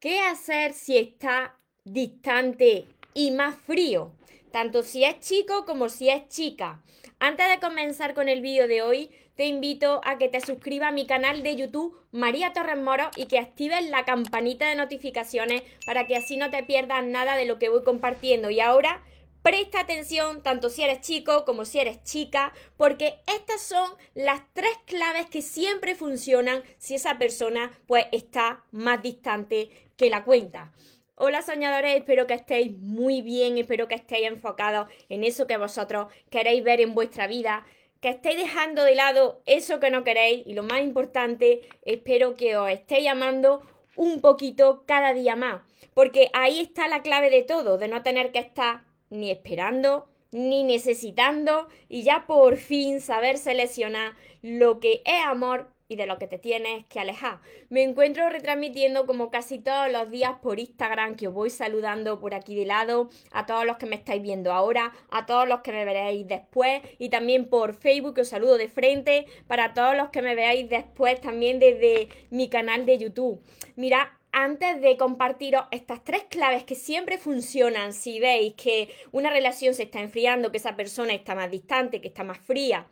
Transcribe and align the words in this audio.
¿Qué 0.00 0.18
hacer 0.18 0.72
si 0.72 0.96
está 0.96 1.58
distante 1.84 2.86
y 3.12 3.32
más 3.32 3.54
frío? 3.66 4.12
Tanto 4.50 4.82
si 4.82 5.04
es 5.04 5.20
chico 5.20 5.66
como 5.66 5.90
si 5.90 6.08
es 6.08 6.26
chica. 6.28 6.82
Antes 7.18 7.50
de 7.50 7.60
comenzar 7.60 8.14
con 8.14 8.30
el 8.30 8.40
vídeo 8.40 8.66
de 8.66 8.80
hoy, 8.80 9.10
te 9.36 9.44
invito 9.44 10.00
a 10.04 10.16
que 10.16 10.30
te 10.30 10.40
suscribas 10.40 10.88
a 10.88 10.92
mi 10.92 11.06
canal 11.06 11.42
de 11.42 11.54
YouTube 11.54 12.00
María 12.12 12.54
Torres 12.54 12.78
Moro 12.78 13.10
y 13.14 13.26
que 13.26 13.38
actives 13.38 13.90
la 13.90 14.06
campanita 14.06 14.70
de 14.70 14.74
notificaciones 14.74 15.64
para 15.84 16.06
que 16.06 16.16
así 16.16 16.38
no 16.38 16.48
te 16.48 16.62
pierdas 16.62 17.04
nada 17.04 17.36
de 17.36 17.44
lo 17.44 17.58
que 17.58 17.68
voy 17.68 17.84
compartiendo. 17.84 18.48
Y 18.48 18.60
ahora 18.60 19.02
Presta 19.42 19.80
atención 19.80 20.42
tanto 20.42 20.68
si 20.68 20.82
eres 20.82 21.00
chico 21.00 21.46
como 21.46 21.64
si 21.64 21.78
eres 21.78 22.02
chica, 22.04 22.52
porque 22.76 23.20
estas 23.26 23.62
son 23.62 23.90
las 24.14 24.42
tres 24.52 24.72
claves 24.84 25.30
que 25.30 25.40
siempre 25.40 25.94
funcionan 25.94 26.62
si 26.76 26.96
esa 26.96 27.16
persona 27.16 27.72
pues 27.86 28.04
está 28.12 28.64
más 28.70 29.02
distante 29.02 29.70
que 30.00 30.08
la 30.08 30.24
cuenta. 30.24 30.72
Hola 31.14 31.42
soñadores, 31.42 31.94
espero 31.94 32.26
que 32.26 32.32
estéis 32.32 32.72
muy 32.72 33.20
bien, 33.20 33.58
espero 33.58 33.86
que 33.86 33.96
estéis 33.96 34.28
enfocados 34.28 34.88
en 35.10 35.24
eso 35.24 35.46
que 35.46 35.58
vosotros 35.58 36.06
queréis 36.30 36.64
ver 36.64 36.80
en 36.80 36.94
vuestra 36.94 37.26
vida, 37.26 37.66
que 38.00 38.08
estéis 38.08 38.38
dejando 38.38 38.82
de 38.82 38.94
lado 38.94 39.42
eso 39.44 39.78
que 39.78 39.90
no 39.90 40.02
queréis 40.02 40.46
y 40.46 40.54
lo 40.54 40.62
más 40.62 40.80
importante, 40.80 41.68
espero 41.82 42.34
que 42.34 42.56
os 42.56 42.70
estéis 42.70 43.08
amando 43.08 43.60
un 43.94 44.22
poquito 44.22 44.84
cada 44.86 45.12
día 45.12 45.36
más, 45.36 45.60
porque 45.92 46.30
ahí 46.32 46.60
está 46.60 46.88
la 46.88 47.02
clave 47.02 47.28
de 47.28 47.42
todo, 47.42 47.76
de 47.76 47.88
no 47.88 48.02
tener 48.02 48.32
que 48.32 48.38
estar 48.38 48.84
ni 49.10 49.30
esperando, 49.30 50.08
ni 50.30 50.64
necesitando 50.64 51.68
y 51.90 52.04
ya 52.04 52.24
por 52.26 52.56
fin 52.56 53.02
saber 53.02 53.36
seleccionar 53.36 54.14
lo 54.40 54.80
que 54.80 55.02
es 55.04 55.26
amor 55.26 55.68
y 55.90 55.96
de 55.96 56.06
lo 56.06 56.18
que 56.18 56.28
te 56.28 56.38
tienes 56.38 56.86
que 56.86 57.00
alejar. 57.00 57.40
Me 57.68 57.82
encuentro 57.82 58.30
retransmitiendo 58.30 59.06
como 59.06 59.28
casi 59.28 59.58
todos 59.58 59.90
los 59.90 60.08
días 60.08 60.34
por 60.40 60.60
Instagram, 60.60 61.16
que 61.16 61.26
os 61.26 61.34
voy 61.34 61.50
saludando 61.50 62.20
por 62.20 62.32
aquí 62.32 62.54
de 62.54 62.64
lado, 62.64 63.10
a 63.32 63.44
todos 63.44 63.66
los 63.66 63.76
que 63.76 63.86
me 63.86 63.96
estáis 63.96 64.22
viendo 64.22 64.52
ahora, 64.52 64.92
a 65.10 65.26
todos 65.26 65.48
los 65.48 65.62
que 65.62 65.72
me 65.72 65.84
veréis 65.84 66.28
después, 66.28 66.80
y 66.98 67.08
también 67.08 67.48
por 67.48 67.74
Facebook, 67.74 68.14
que 68.14 68.20
os 68.20 68.28
saludo 68.28 68.56
de 68.56 68.68
frente, 68.68 69.26
para 69.48 69.74
todos 69.74 69.96
los 69.96 70.10
que 70.10 70.22
me 70.22 70.36
veáis 70.36 70.68
después 70.68 71.20
también 71.20 71.58
desde 71.58 72.08
mi 72.30 72.48
canal 72.48 72.86
de 72.86 72.96
YouTube. 72.96 73.42
Mira, 73.74 74.16
antes 74.32 74.80
de 74.80 74.96
compartiros 74.96 75.64
estas 75.72 76.04
tres 76.04 76.22
claves 76.30 76.62
que 76.62 76.76
siempre 76.76 77.18
funcionan 77.18 77.92
si 77.92 78.20
veis 78.20 78.54
que 78.54 78.88
una 79.10 79.30
relación 79.30 79.74
se 79.74 79.82
está 79.82 80.00
enfriando, 80.00 80.52
que 80.52 80.58
esa 80.58 80.76
persona 80.76 81.14
está 81.14 81.34
más 81.34 81.50
distante, 81.50 82.00
que 82.00 82.06
está 82.08 82.22
más 82.22 82.38
fría, 82.38 82.86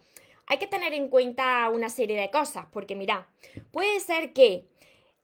hay 0.49 0.59
que 0.59 0.67
tener 0.67 0.95
en 0.95 1.09
cuenta 1.09 1.69
una 1.69 1.91
serie 1.91 2.19
de 2.19 2.31
cosas, 2.31 2.67
porque 2.73 2.97
mirad, 2.97 3.25
puede 3.71 4.01
ser 4.01 4.33
que 4.33 4.65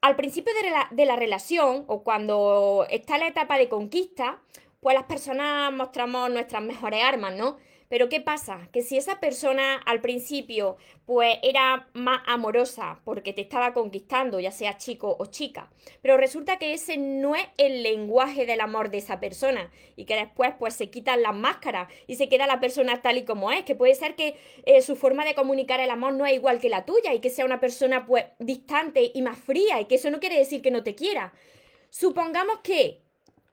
al 0.00 0.16
principio 0.16 0.52
de 0.62 0.70
la, 0.70 0.88
de 0.90 1.06
la 1.06 1.16
relación 1.16 1.84
o 1.86 2.04
cuando 2.04 2.86
está 2.90 3.16
la 3.16 3.28
etapa 3.28 3.56
de 3.56 3.70
conquista, 3.70 4.42
pues 4.80 4.94
las 4.94 5.04
personas 5.04 5.72
mostramos 5.72 6.30
nuestras 6.30 6.62
mejores 6.62 7.02
armas, 7.02 7.34
¿no? 7.34 7.56
Pero 7.94 8.08
¿qué 8.08 8.20
pasa? 8.20 8.68
Que 8.72 8.82
si 8.82 8.96
esa 8.96 9.20
persona 9.20 9.76
al 9.86 10.00
principio 10.00 10.78
pues 11.06 11.38
era 11.44 11.86
más 11.92 12.22
amorosa 12.26 13.00
porque 13.04 13.32
te 13.32 13.42
estaba 13.42 13.72
conquistando, 13.72 14.40
ya 14.40 14.50
sea 14.50 14.78
chico 14.78 15.14
o 15.16 15.26
chica, 15.26 15.70
pero 16.02 16.16
resulta 16.16 16.58
que 16.58 16.72
ese 16.72 16.96
no 16.96 17.36
es 17.36 17.46
el 17.56 17.84
lenguaje 17.84 18.46
del 18.46 18.60
amor 18.62 18.90
de 18.90 18.98
esa 18.98 19.20
persona 19.20 19.70
y 19.94 20.06
que 20.06 20.16
después 20.16 20.54
pues 20.58 20.74
se 20.74 20.90
quitan 20.90 21.22
las 21.22 21.36
máscaras 21.36 21.86
y 22.08 22.16
se 22.16 22.28
queda 22.28 22.48
la 22.48 22.58
persona 22.58 23.00
tal 23.00 23.18
y 23.18 23.24
como 23.24 23.52
es, 23.52 23.62
que 23.62 23.76
puede 23.76 23.94
ser 23.94 24.16
que 24.16 24.34
eh, 24.66 24.82
su 24.82 24.96
forma 24.96 25.24
de 25.24 25.36
comunicar 25.36 25.78
el 25.78 25.90
amor 25.90 26.14
no 26.14 26.26
es 26.26 26.34
igual 26.34 26.58
que 26.58 26.70
la 26.70 26.84
tuya 26.84 27.14
y 27.14 27.20
que 27.20 27.30
sea 27.30 27.44
una 27.44 27.60
persona 27.60 28.06
pues 28.06 28.24
distante 28.40 29.12
y 29.14 29.22
más 29.22 29.38
fría 29.38 29.80
y 29.80 29.84
que 29.84 29.94
eso 29.94 30.10
no 30.10 30.18
quiere 30.18 30.36
decir 30.36 30.62
que 30.62 30.72
no 30.72 30.82
te 30.82 30.96
quiera. 30.96 31.32
Supongamos 31.90 32.58
que 32.64 33.03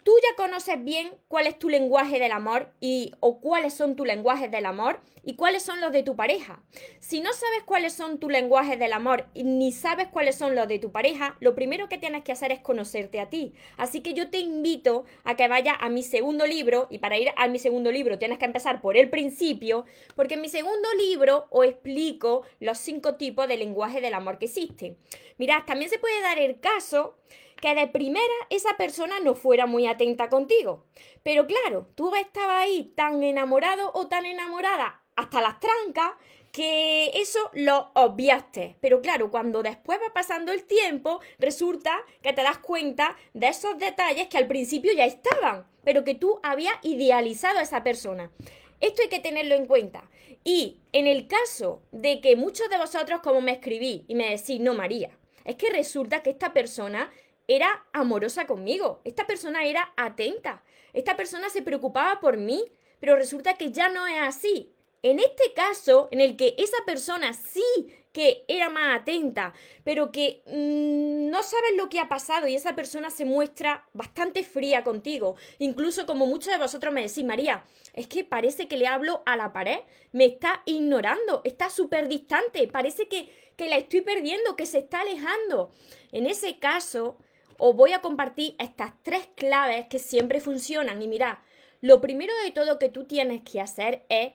Tú 0.04 0.14
ya 0.24 0.36
conoces 0.36 0.84
bien 0.84 1.14
cuál 1.28 1.46
es 1.46 1.60
tu 1.60 1.70
lenguaje 1.70 2.18
del 2.18 2.32
amor 2.32 2.74
y 2.80 3.14
o 3.20 3.40
cuáles 3.40 3.76
son 3.76 3.96
tus 3.96 4.08
lenguajes 4.08 4.50
del 4.50 4.66
amor 4.66 5.00
y 5.24 5.36
cuáles 5.36 5.62
son 5.62 5.80
los 5.80 5.92
de 5.92 6.02
tu 6.02 6.16
pareja. 6.16 6.64
Si 7.00 7.22
no 7.22 7.32
sabes 7.34 7.62
cuáles 7.66 7.94
son 7.94 8.20
tus 8.20 8.32
lenguajes 8.32 8.80
del 8.80 8.94
amor 8.94 9.28
y 9.36 9.44
ni 9.44 9.72
sabes 9.72 10.08
cuáles 10.08 10.36
son 10.36 10.56
los 10.56 10.68
de 10.68 10.80
tu 10.80 10.92
pareja, 10.92 11.38
lo 11.40 11.54
primero 11.54 11.88
que 11.88 12.00
tienes 12.00 12.24
que 12.24 12.32
hacer 12.32 12.52
es 12.52 12.62
conocerte 12.62 13.20
a 13.20 13.30
ti. 13.30 13.54
Así 13.78 14.02
que 14.02 14.16
yo 14.16 14.32
te 14.32 14.40
invito 14.40 15.06
a 15.24 15.36
que 15.36 15.48
vayas 15.48 15.76
a 15.80 15.90
mi 15.90 16.02
segundo 16.02 16.48
libro 16.48 16.88
y 16.90 16.98
para 16.98 17.20
ir 17.20 17.30
a 17.36 17.48
mi 17.48 17.60
segundo 17.60 17.92
libro 17.92 18.18
tienes 18.18 18.40
que 18.40 18.46
empezar 18.46 18.82
por 18.82 18.98
el 18.98 19.12
principio, 19.12 19.86
porque 20.16 20.34
en 20.34 20.42
mi 20.42 20.50
segundo 20.50 20.90
libro 20.98 21.46
os 21.52 21.66
explico 21.66 22.42
los 22.60 22.80
cinco 22.80 23.18
tipos 23.18 23.48
de 23.48 23.58
lenguaje 23.58 24.02
del 24.02 24.16
amor 24.16 24.40
que 24.40 24.46
existen. 24.46 24.98
Mirad, 25.38 25.64
también 25.66 25.92
se 25.92 26.00
puede 26.00 26.22
dar 26.22 26.40
el 26.40 26.60
caso 26.60 27.18
que 27.62 27.76
de 27.76 27.88
primera 27.88 28.26
esa 28.50 28.76
persona 28.78 29.20
no 29.20 29.36
fuera 29.36 29.66
muy 29.66 29.88
atenta 29.88 30.30
contigo. 30.30 30.86
Pero 31.24 31.48
claro, 31.48 31.88
tú 31.96 32.14
estabas 32.16 32.64
ahí 32.64 32.92
tan 32.96 33.24
enamorado 33.24 33.92
o 33.94 34.08
tan 34.08 34.26
enamorada 34.26 35.02
hasta 35.16 35.42
las 35.42 35.60
trancas 35.60 36.12
que 36.52 37.12
eso 37.14 37.40
lo 37.54 37.92
obviaste. 37.94 38.76
Pero 38.82 39.02
claro, 39.02 39.32
cuando 39.32 39.64
después 39.64 40.00
va 40.00 40.14
pasando 40.14 40.52
el 40.52 40.66
tiempo, 40.66 41.22
resulta 41.40 42.04
que 42.22 42.34
te 42.34 42.44
das 42.44 42.58
cuenta 42.58 43.16
de 43.34 43.48
esos 43.48 43.78
detalles 43.78 44.28
que 44.28 44.38
al 44.38 44.48
principio 44.48 44.92
ya 44.94 45.06
estaban, 45.06 45.66
pero 45.84 46.04
que 46.04 46.16
tú 46.16 46.40
habías 46.44 46.76
idealizado 46.82 47.60
a 47.60 47.64
esa 47.64 47.84
persona. 47.84 48.32
Esto 48.80 49.04
hay 49.04 49.10
que 49.10 49.20
tenerlo 49.20 49.56
en 49.56 49.68
cuenta. 49.68 50.10
Y 50.44 50.80
en 50.92 51.06
el 51.06 51.28
caso 51.28 51.84
de 51.92 52.20
que 52.20 52.36
muchos 52.36 52.70
de 52.70 52.80
vosotros, 52.80 53.22
como 53.22 53.42
me 53.42 53.52
escribí 53.52 54.06
y 54.08 54.16
me 54.16 54.32
decís, 54.32 54.60
no, 54.60 54.74
María, 54.74 55.12
es 55.46 55.56
que 55.56 55.70
resulta 55.70 56.24
que 56.24 56.32
esta 56.32 56.52
persona 56.52 57.12
era 57.56 57.86
amorosa 57.94 58.48
conmigo, 58.48 59.02
esta 59.04 59.28
persona 59.28 59.66
era 59.66 59.94
atenta, 59.98 60.64
esta 60.94 61.18
persona 61.18 61.50
se 61.50 61.62
preocupaba 61.62 62.20
por 62.20 62.38
mí, 62.38 62.64
pero 63.00 63.16
resulta 63.16 63.56
que 63.56 63.72
ya 63.72 63.90
no 63.90 64.08
es 64.08 64.20
así. 64.22 64.74
En 65.04 65.20
este 65.20 65.54
caso, 65.54 66.08
en 66.12 66.22
el 66.22 66.38
que 66.38 66.54
esa 66.58 66.78
persona 66.86 67.34
sí 67.34 67.64
que 68.12 68.44
era 68.48 68.70
más 68.70 69.00
atenta, 69.00 69.54
pero 69.84 70.12
que 70.12 70.44
mm, 70.46 71.30
no 71.30 71.44
sabes 71.44 71.72
lo 71.78 71.90
que 71.90 72.00
ha 72.00 72.10
pasado 72.10 72.48
y 72.48 72.56
esa 72.56 72.76
persona 72.76 73.10
se 73.10 73.26
muestra 73.26 73.88
bastante 73.94 74.44
fría 74.44 74.84
contigo. 74.84 75.36
Incluso 75.60 76.06
como 76.06 76.28
muchos 76.28 76.52
de 76.54 76.60
vosotros 76.60 76.94
me 76.94 77.02
decís, 77.02 77.24
María, 77.24 77.64
es 77.94 78.08
que 78.08 78.24
parece 78.24 78.68
que 78.68 78.78
le 78.78 78.88
hablo 78.88 79.24
a 79.26 79.38
la 79.38 79.54
pared, 79.54 79.80
me 80.12 80.26
está 80.26 80.62
ignorando, 80.66 81.42
está 81.46 81.70
súper 81.70 82.08
distante, 82.08 82.68
parece 82.68 83.08
que, 83.08 83.30
que 83.56 83.70
la 83.70 83.78
estoy 83.78 84.02
perdiendo, 84.02 84.56
que 84.56 84.66
se 84.66 84.80
está 84.80 85.02
alejando. 85.02 85.72
En 86.12 86.28
ese 86.28 86.60
caso, 86.60 87.18
os 87.58 87.76
voy 87.76 87.94
a 87.94 88.02
compartir 88.02 88.56
estas 88.60 88.94
tres 89.04 89.28
claves 89.36 89.88
que 89.88 90.00
siempre 90.00 90.40
funcionan. 90.40 91.02
Y 91.02 91.08
mirad, 91.08 91.38
lo 91.82 92.02
primero 92.02 92.34
de 92.44 92.52
todo 92.52 92.80
que 92.80 92.90
tú 92.90 93.06
tienes 93.06 93.42
que 93.44 93.62
hacer 93.62 94.06
es 94.10 94.34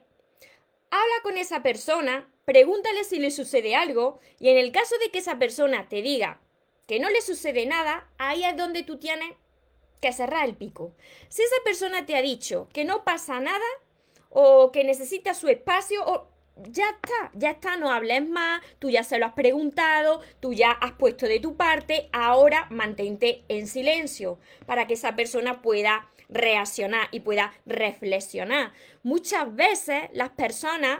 habla 0.89 1.15
con 1.23 1.37
esa 1.37 1.63
persona, 1.63 2.29
pregúntale 2.45 3.03
si 3.03 3.19
le 3.19 3.31
sucede 3.31 3.75
algo 3.75 4.19
y 4.39 4.49
en 4.49 4.57
el 4.57 4.71
caso 4.71 4.95
de 4.99 5.11
que 5.11 5.19
esa 5.19 5.37
persona 5.37 5.87
te 5.89 6.01
diga 6.01 6.41
que 6.87 6.99
no 6.99 7.09
le 7.09 7.21
sucede 7.21 7.65
nada, 7.65 8.09
ahí 8.17 8.43
es 8.45 8.55
donde 8.55 8.83
tú 8.83 8.97
tienes 8.97 9.35
que 10.01 10.13
cerrar 10.13 10.45
el 10.45 10.55
pico. 10.55 10.93
Si 11.27 11.41
esa 11.41 11.57
persona 11.63 12.05
te 12.05 12.15
ha 12.15 12.21
dicho 12.21 12.69
que 12.71 12.85
no 12.85 13.03
pasa 13.03 13.39
nada 13.39 13.65
o 14.29 14.71
que 14.71 14.83
necesita 14.83 15.33
su 15.33 15.49
espacio 15.49 16.05
o 16.05 16.29
ya 16.63 16.85
está, 16.89 17.31
ya 17.33 17.51
está, 17.51 17.77
no 17.77 17.91
hables 17.91 18.27
más, 18.27 18.61
tú 18.79 18.89
ya 18.89 19.03
se 19.03 19.19
lo 19.19 19.25
has 19.25 19.33
preguntado, 19.33 20.21
tú 20.39 20.53
ya 20.53 20.71
has 20.71 20.93
puesto 20.93 21.27
de 21.27 21.39
tu 21.39 21.55
parte, 21.55 22.09
ahora 22.11 22.67
mantente 22.69 23.43
en 23.47 23.67
silencio 23.67 24.39
para 24.65 24.87
que 24.87 24.95
esa 24.95 25.15
persona 25.15 25.61
pueda 25.61 26.09
reaccionar 26.29 27.07
y 27.11 27.21
pueda 27.21 27.53
reflexionar. 27.65 28.73
Muchas 29.03 29.55
veces 29.55 30.09
las 30.13 30.29
personas 30.29 30.99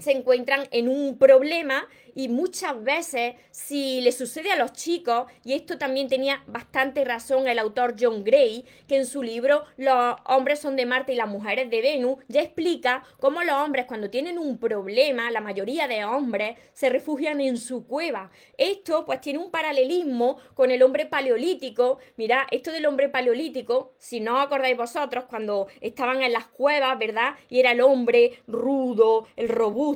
se 0.00 0.12
encuentran 0.12 0.66
en 0.70 0.88
un 0.88 1.18
problema 1.18 1.86
y 2.14 2.28
muchas 2.28 2.82
veces 2.82 3.34
si 3.50 4.00
le 4.00 4.12
sucede 4.12 4.50
a 4.50 4.56
los 4.56 4.72
chicos, 4.72 5.26
y 5.44 5.52
esto 5.52 5.78
también 5.78 6.08
tenía 6.08 6.42
bastante 6.46 7.04
razón 7.04 7.46
el 7.46 7.58
autor 7.58 7.94
John 7.98 8.24
Gray, 8.24 8.64
que 8.88 8.96
en 8.96 9.06
su 9.06 9.22
libro 9.22 9.64
Los 9.76 10.16
hombres 10.26 10.58
son 10.58 10.76
de 10.76 10.86
Marte 10.86 11.12
y 11.12 11.16
las 11.16 11.28
mujeres 11.28 11.70
de 11.70 11.80
Venus, 11.80 12.18
ya 12.28 12.42
explica 12.42 13.04
cómo 13.18 13.42
los 13.42 13.54
hombres 13.54 13.86
cuando 13.86 14.10
tienen 14.10 14.38
un 14.38 14.58
problema, 14.58 15.30
la 15.30 15.40
mayoría 15.40 15.88
de 15.88 16.04
hombres 16.04 16.58
se 16.72 16.88
refugian 16.88 17.40
en 17.40 17.56
su 17.56 17.86
cueva. 17.86 18.30
Esto 18.56 19.04
pues 19.04 19.20
tiene 19.20 19.38
un 19.38 19.50
paralelismo 19.50 20.38
con 20.54 20.70
el 20.70 20.82
hombre 20.82 21.06
paleolítico. 21.06 21.98
Mira, 22.16 22.46
esto 22.50 22.72
del 22.72 22.86
hombre 22.86 23.08
paleolítico, 23.08 23.92
si 23.98 24.20
no 24.20 24.38
acordáis 24.38 24.76
vosotros, 24.76 25.24
cuando 25.24 25.68
estaban 25.80 26.22
en 26.22 26.32
las 26.32 26.46
cuevas, 26.46 26.98
¿verdad? 26.98 27.34
Y 27.48 27.60
era 27.60 27.72
el 27.72 27.80
hombre 27.80 28.42
rudo, 28.46 29.26
el 29.36 29.48
robusto, 29.48 29.89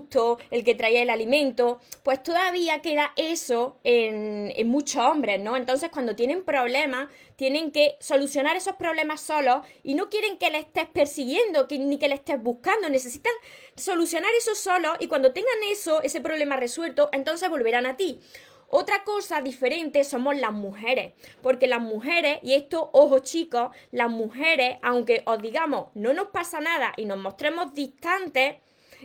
el 0.50 0.64
que 0.64 0.74
traía 0.74 1.02
el 1.02 1.10
alimento 1.10 1.80
pues 2.02 2.22
todavía 2.22 2.80
queda 2.80 3.12
eso 3.16 3.78
en, 3.84 4.52
muchos 4.68 5.02
hombres, 5.04 5.40
¿no? 5.40 5.56
Entonces 5.56 5.90
cuando 5.90 6.16
tienen 6.16 6.42
problemas, 6.44 7.08
tienen 7.36 7.70
que 7.70 7.96
solucionar 8.00 8.56
esos 8.56 8.76
problemas 8.76 9.20
solos 9.20 9.64
y 9.82 9.94
no 9.94 10.08
quieren 10.08 10.38
que 10.38 10.50
le 10.50 10.58
estés 10.58 10.86
persiguiendo 10.86 11.66
ni 11.70 11.98
que 11.98 12.08
le 12.08 12.14
estés 12.14 12.42
buscando, 12.42 12.88
necesitan 12.88 13.32
solucionar 13.76 14.30
eso 14.36 14.54
solos 14.54 14.92
y 15.00 15.06
cuando 15.06 15.32
tengan 15.32 15.58
eso, 15.70 16.02
ese 16.02 16.20
problema 16.20 16.56
resuelto, 16.56 17.08
entonces 17.12 17.48
volverán 17.50 17.86
a 17.86 17.96
ti. 17.96 18.20
Otra 18.68 19.04
cosa 19.04 19.40
diferente 19.40 20.02
somos 20.02 20.36
las 20.36 20.52
mujeres, 20.52 21.12
porque 21.42 21.68
las 21.68 21.80
mujeres, 21.80 22.38
y 22.42 22.54
esto, 22.54 22.90
ojo 22.92 23.20
chicos, 23.20 23.70
las 23.92 24.10
mujeres, 24.10 24.78
aunque 24.82 25.22
os 25.26 25.40
digamos 25.40 25.88
no 25.94 26.12
nos 26.12 26.28
pasa 26.28 26.60
nada 26.60 26.92
y 26.96 27.04
nos 27.04 27.18
mostremos 27.18 27.72
distantes 27.74 28.56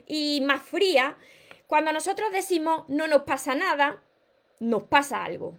y 0.09 0.41
más 0.41 0.61
frías, 0.63 1.15
cuando 1.67 1.93
nosotros 1.93 2.31
decimos 2.33 2.83
no 2.89 3.07
nos 3.07 3.21
pasa 3.21 3.55
nada, 3.55 4.03
nos 4.59 4.83
pasa 4.83 5.23
algo. 5.23 5.55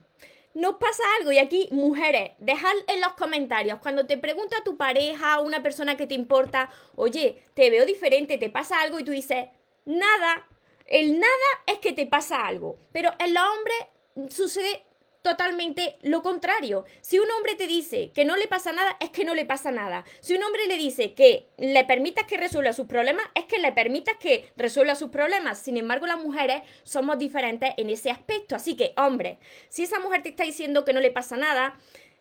Nos 0.53 0.75
pasa 0.75 1.05
algo 1.19 1.31
y 1.31 1.39
aquí, 1.39 1.69
mujeres, 1.71 2.33
dejad 2.39 2.75
en 2.89 3.01
los 3.01 3.13
comentarios, 3.13 3.79
cuando 3.79 4.07
te 4.07 4.19
pregunta 4.19 4.65
tu 4.65 4.77
pareja 4.77 5.39
o 5.39 5.47
una 5.47 5.63
persona 5.63 5.97
que 5.97 6.09
te 6.09 6.15
importa, 6.15 6.71
oye, 6.97 7.45
te 7.55 7.71
veo 7.71 7.87
diferente, 7.87 8.37
te 8.37 8.51
pasa 8.51 8.83
algo 8.83 8.99
y 8.99 9.05
tú 9.05 9.13
dices, 9.13 9.47
nada, 9.85 10.49
el 10.87 11.21
nada 11.21 11.51
es 11.67 11.79
que 11.79 11.93
te 11.93 12.05
pasa 12.07 12.45
algo, 12.45 12.77
pero 12.91 13.13
en 13.21 13.33
los 13.33 13.45
hombres 13.45 14.35
sucede 14.35 14.83
totalmente 15.23 15.99
lo 16.03 16.23
contrario. 16.23 16.85
Si 17.01 17.19
un 17.19 17.31
hombre 17.31 17.55
te 17.55 17.67
dice 17.67 18.11
que 18.13 18.25
no 18.25 18.37
le 18.37 18.49
pasa 18.49 18.73
nada, 18.73 18.97
es 19.01 19.11
que 19.11 19.25
no 19.25 19.35
le 19.35 19.45
pasa 19.45 19.71
nada. 19.71 20.05
Si 20.21 20.35
un 20.35 20.43
hombre 20.43 20.67
le 20.67 20.77
dice 20.77 21.15
que 21.15 21.49
le 21.59 21.85
permitas 21.85 22.25
que 22.25 22.37
resuelva 22.37 22.73
sus 22.73 22.87
problemas, 22.87 23.27
es 23.35 23.45
que 23.45 23.59
le 23.59 23.73
permitas 23.73 24.17
que 24.17 24.51
resuelva 24.57 24.95
sus 24.95 25.11
problemas. 25.11 25.59
Sin 25.59 25.77
embargo, 25.77 26.07
las 26.07 26.23
mujeres 26.23 26.63
somos 26.85 27.19
diferentes 27.19 27.73
en 27.77 27.91
ese 27.91 28.11
aspecto. 28.11 28.57
Así 28.57 28.77
que, 28.77 28.93
hombre, 28.97 29.39
si 29.69 29.83
esa 29.83 30.01
mujer 30.01 30.23
te 30.23 30.31
está 30.31 30.45
diciendo 30.45 30.85
que 30.85 30.93
no 30.93 31.01
le 31.01 31.11
pasa 31.11 31.37
nada, 31.37 31.77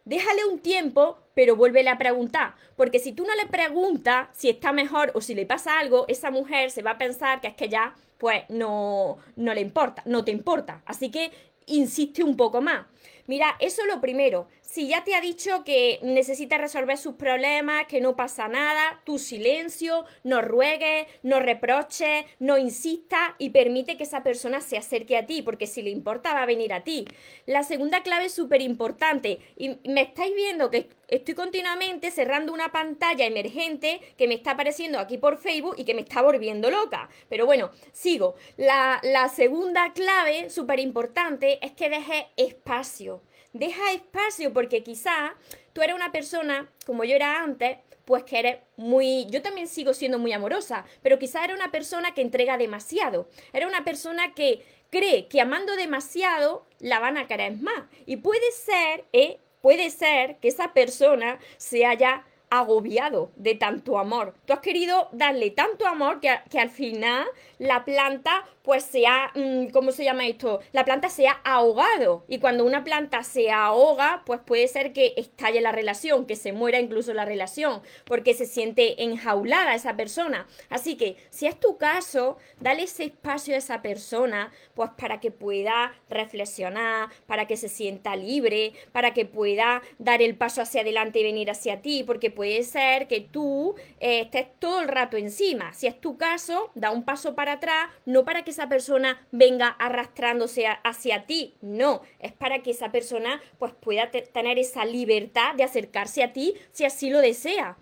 déjale 0.05 0.45
un 0.45 0.59
tiempo, 0.59 1.19
pero 1.33 1.55
vuélvele 1.55 1.89
a 1.89 1.97
preguntar. 1.97 2.55
Porque 2.75 2.99
si 2.99 3.13
tú 3.13 3.25
no 3.25 3.35
le 3.35 3.45
preguntas 3.45 4.27
si 4.33 4.49
está 4.49 4.73
mejor 4.73 5.11
o 5.13 5.21
si 5.21 5.35
le 5.35 5.45
pasa 5.45 5.79
algo, 5.79 6.05
esa 6.07 6.31
mujer 6.31 6.71
se 6.71 6.81
va 6.81 6.91
a 6.91 6.97
pensar 6.97 7.41
que 7.41 7.47
es 7.47 7.55
que 7.55 7.69
ya, 7.69 7.95
pues, 8.17 8.43
no, 8.49 9.17
no 9.35 9.53
le 9.53 9.61
importa, 9.61 10.01
no 10.05 10.25
te 10.25 10.31
importa. 10.31 10.81
Así 10.85 11.11
que 11.11 11.31
insiste 11.69 12.24
un 12.24 12.36
poco 12.36 12.62
más. 12.62 12.86
Mira, 13.27 13.56
eso 13.60 13.81
es 13.83 13.88
lo 13.88 14.01
primero. 14.01 14.48
Si 14.71 14.88
ya 14.88 15.04
te 15.04 15.16
ha 15.16 15.19
dicho 15.19 15.63
que 15.63 15.98
necesita 16.04 16.60
resolver 16.60 16.95
sus 16.95 17.16
problemas, 17.16 17.88
que 17.88 18.01
no 18.01 18.16
pasa 18.16 18.48
nada, 18.48 19.01
tu 19.04 19.18
silencio, 19.18 20.06
no 20.24 20.44
ruegues, 20.44 21.07
no 21.24 21.39
reproches, 21.39 22.24
no 22.38 22.60
insistas 22.60 23.31
y 23.39 23.50
permite 23.50 23.98
que 23.98 24.04
esa 24.04 24.21
persona 24.21 24.62
se 24.62 24.77
acerque 24.77 25.18
a 25.18 25.25
ti, 25.25 25.42
porque 25.42 25.66
si 25.66 25.81
le 25.81 25.89
importa 25.89 26.36
va 26.36 26.44
a 26.44 26.45
venir 26.45 26.71
a 26.71 26.83
ti. 26.83 27.06
La 27.48 27.63
segunda 27.63 28.04
clave 28.04 28.25
es 28.25 28.33
súper 28.33 28.62
importante 28.62 29.39
y 29.57 29.80
me 29.89 30.01
estáis 30.01 30.36
viendo 30.36 30.69
que 30.69 30.88
estoy 31.07 31.33
continuamente 31.33 32.12
cerrando 32.12 32.54
una 32.54 32.71
pantalla 32.71 33.25
emergente 33.25 34.00
que 34.19 34.27
me 34.27 34.36
está 34.36 34.51
apareciendo 34.51 35.00
aquí 35.00 35.18
por 35.18 35.39
Facebook 35.39 35.77
y 35.80 35.83
que 35.83 35.95
me 35.95 36.01
está 36.01 36.21
volviendo 36.21 36.69
loca. 36.69 37.10
Pero 37.27 37.48
bueno, 37.48 37.71
sigo. 37.92 38.36
La, 38.56 39.00
la 39.01 39.30
segunda 39.30 39.94
clave 39.94 40.51
súper 40.51 40.80
importante 40.80 41.57
es 41.66 41.71
que 41.71 41.89
deje 41.89 42.27
espacio 42.38 43.24
Deja 43.53 43.91
espacio 43.91 44.53
porque 44.53 44.83
quizá 44.83 45.35
tú 45.73 45.81
eres 45.81 45.95
una 45.95 46.11
persona, 46.11 46.69
como 46.85 47.03
yo 47.03 47.15
era 47.15 47.41
antes, 47.43 47.77
pues 48.05 48.23
que 48.23 48.39
eres 48.39 48.57
muy... 48.75 49.27
Yo 49.29 49.41
también 49.41 49.67
sigo 49.67 49.93
siendo 49.93 50.19
muy 50.19 50.33
amorosa, 50.33 50.85
pero 51.01 51.19
quizá 51.19 51.43
era 51.43 51.53
una 51.53 51.71
persona 51.71 52.13
que 52.13 52.21
entrega 52.21 52.57
demasiado. 52.57 53.27
Era 53.53 53.67
una 53.67 53.83
persona 53.83 54.33
que 54.33 54.63
cree 54.89 55.27
que 55.27 55.41
amando 55.41 55.75
demasiado 55.75 56.65
la 56.79 56.99
van 56.99 57.17
a 57.17 57.27
querer 57.27 57.53
más. 57.57 57.83
Y 58.05 58.17
puede 58.17 58.51
ser, 58.51 59.05
¿eh? 59.13 59.39
Puede 59.61 59.89
ser 59.89 60.37
que 60.37 60.47
esa 60.47 60.73
persona 60.73 61.37
se 61.57 61.85
haya 61.85 62.23
agobiado 62.49 63.31
de 63.35 63.55
tanto 63.55 63.99
amor. 63.99 64.33
Tú 64.45 64.53
has 64.53 64.59
querido 64.59 65.09
darle 65.11 65.51
tanto 65.51 65.85
amor 65.85 66.19
que, 66.19 66.35
que 66.49 66.59
al 66.59 66.69
final 66.69 67.27
la 67.59 67.85
planta 67.85 68.47
pues 68.69 68.83
se 68.83 69.07
ha, 69.07 69.31
mm, 69.33 69.71
¿cómo 69.71 69.92
se 69.92 70.04
llama 70.04 70.27
esto? 70.27 70.60
La 70.74 70.86
planta 70.86 71.10
se 71.10 71.27
ha 71.27 71.42
ahogado. 71.44 72.24
Y 72.27 72.38
cuando 72.38 72.63
una 72.66 72.83
planta 72.83 73.24
se 73.24 73.50
ahoga, 73.50 74.21
pues 74.27 74.42
puede 74.45 74.68
ser 74.68 74.94
que 74.94 75.16
estalle 75.18 75.60
la 75.60 75.71
relación, 75.71 76.27
que 76.27 76.36
se 76.36 76.54
muera 76.54 76.80
incluso 76.80 77.16
la 77.16 77.25
relación, 77.25 77.81
porque 78.06 78.36
se 78.36 78.45
siente 78.45 79.01
enjaulada 79.01 79.74
esa 79.74 79.95
persona. 79.95 80.45
Así 80.69 80.98
que, 80.98 81.18
si 81.31 81.48
es 81.48 81.60
tu 81.60 81.77
caso, 81.77 82.38
dale 82.60 82.83
ese 82.83 83.06
espacio 83.06 83.56
a 83.56 83.57
esa 83.57 83.81
persona, 83.81 84.51
pues 84.75 84.92
para 84.95 85.19
que 85.19 85.31
pueda 85.31 85.95
reflexionar, 86.07 87.10
para 87.25 87.48
que 87.48 87.57
se 87.57 87.69
sienta 87.69 88.16
libre, 88.16 88.74
para 88.92 89.16
que 89.16 89.25
pueda 89.25 89.81
dar 89.98 90.21
el 90.21 90.36
paso 90.36 90.62
hacia 90.62 90.81
adelante 90.81 91.21
y 91.21 91.24
venir 91.24 91.50
hacia 91.50 91.81
ti, 91.81 92.04
porque 92.04 92.30
puede 92.30 92.62
ser 92.62 93.07
que 93.07 93.21
tú 93.21 93.74
eh, 94.00 94.19
estés 94.19 94.45
todo 94.60 94.81
el 94.81 94.89
rato 94.89 95.18
encima. 95.18 95.74
Si 95.74 95.88
es 95.88 96.00
tu 96.00 96.18
caso, 96.18 96.69
da 96.75 96.92
un 96.92 97.01
paso 97.01 97.33
para 97.33 97.54
atrás, 97.54 97.89
no 98.06 98.24
para 98.25 98.44
que 98.44 98.58
esa 98.59 98.67
persona 98.67 99.25
venga 99.31 99.69
arrastrándose 99.69 100.65
hacia 100.83 101.25
ti, 101.25 101.56
no, 101.61 102.01
es 102.19 102.33
para 102.33 102.61
que 102.61 102.71
esa 102.71 102.91
persona 102.91 103.41
pues 103.57 103.71
pueda 103.73 104.11
tener 104.11 104.59
esa 104.59 104.83
libertad 104.83 105.56
de 105.56 105.63
acercarse 105.63 106.23
a 106.23 106.33
ti 106.33 106.56
si 106.73 106.83
así 106.83 107.09
lo 107.09 107.19
desea. 107.19 107.77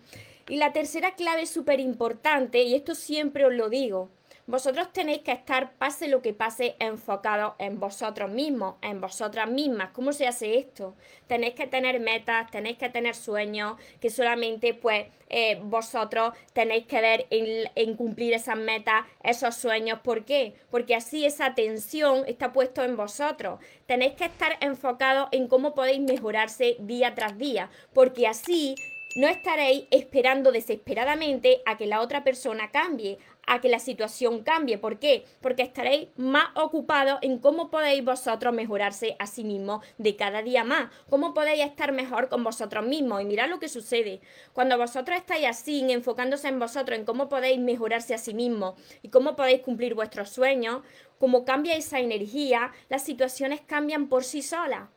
Y 0.47 0.57
la 0.57 0.73
tercera 0.73 1.15
clave 1.15 1.47
súper 1.47 1.79
importante, 1.79 2.61
y 2.61 2.75
esto 2.75 2.93
siempre 2.93 3.45
os 3.45 3.53
lo 3.53 3.69
digo, 3.69 4.11
vosotros 4.47 4.93
tenéis 4.93 5.23
que 5.23 5.33
estar, 5.33 5.73
pase 5.73 6.07
lo 6.07 6.21
que 6.21 6.33
pase, 6.33 6.77
enfocados 6.79 7.55
en 7.59 7.81
vosotros 7.81 8.29
mismos, 8.29 8.75
en 8.81 9.01
vosotras 9.01 9.49
mismas. 9.49 9.89
¿Cómo 9.91 10.13
se 10.13 10.25
hace 10.25 10.57
esto? 10.57 10.95
Tenéis 11.27 11.53
que 11.53 11.67
tener 11.67 11.99
metas, 11.99 12.49
tenéis 12.49 12.77
que 12.77 12.87
tener 12.87 13.13
sueños, 13.13 13.75
que 13.99 14.09
solamente 14.09 14.73
pues 14.73 15.07
eh, 15.27 15.59
vosotros 15.61 16.33
tenéis 16.53 16.85
que 16.85 17.01
ver 17.01 17.27
en, 17.29 17.95
cumplir 17.95 18.33
esas 18.33 18.57
metas, 18.57 19.05
esos 19.21 19.53
sueños. 19.55 19.99
¿Por 19.99 20.23
qué? 20.23 20.53
Porque 20.71 20.95
así 20.95 21.25
esa 21.25 21.47
atención 21.47 22.23
está 22.25 22.53
puesto 22.53 22.85
en 22.85 22.95
vosotros. 22.95 23.59
Tenéis 23.85 24.13
que 24.13 24.25
estar 24.25 24.57
enfocados 24.61 25.27
en 25.33 25.49
cómo 25.49 25.75
podéis 25.75 25.99
mejorarse 25.99 26.77
día 26.79 27.13
tras 27.15 27.37
día, 27.37 27.69
porque 27.93 28.27
así 28.27 28.75
no 29.15 29.27
estaréis 29.27 29.85
esperando 29.91 30.51
desesperadamente 30.51 31.61
a 31.65 31.77
que 31.77 31.87
la 31.87 32.01
otra 32.01 32.23
persona 32.23 32.69
cambie, 32.71 33.17
a 33.47 33.61
que 33.61 33.69
la 33.69 33.79
situación 33.79 34.43
cambie. 34.43 34.77
¿Por 34.77 34.99
qué? 34.99 35.25
Porque 35.41 35.63
estaréis 35.63 36.09
más 36.17 36.49
ocupados 36.55 37.17
en 37.21 37.39
cómo 37.39 37.71
podéis 37.71 38.03
vosotros 38.03 38.53
mejorarse 38.53 39.15
a 39.17 39.25
sí 39.25 39.43
mismos 39.43 39.83
de 39.97 40.15
cada 40.15 40.43
día 40.43 40.63
más, 40.63 40.91
cómo 41.09 41.33
podéis 41.33 41.63
estar 41.65 41.93
mejor 41.93 42.29
con 42.29 42.43
vosotros 42.43 42.85
mismos. 42.85 43.21
Y 43.21 43.25
mirad 43.25 43.49
lo 43.49 43.59
que 43.59 43.69
sucede. 43.69 44.21
Cuando 44.53 44.77
vosotros 44.77 45.17
estáis 45.17 45.47
así, 45.47 45.89
enfocándose 45.91 46.49
en 46.49 46.59
vosotros, 46.59 46.99
en 46.99 47.05
cómo 47.05 47.29
podéis 47.29 47.59
mejorarse 47.59 48.13
a 48.13 48.17
sí 48.17 48.33
mismos 48.33 48.75
y 49.01 49.09
cómo 49.09 49.35
podéis 49.35 49.61
cumplir 49.61 49.95
vuestros 49.95 50.29
sueños, 50.29 50.81
como 51.17 51.45
cambia 51.45 51.75
esa 51.75 51.99
energía, 51.99 52.71
las 52.89 53.03
situaciones 53.03 53.61
cambian 53.61 54.09
por 54.09 54.23
sí 54.23 54.43
solas 54.43 54.89